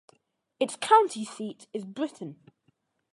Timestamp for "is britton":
1.73-2.39